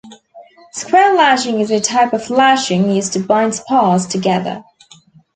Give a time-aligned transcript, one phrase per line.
[0.73, 4.63] Square lashing is a type of lashing used to bind spars together.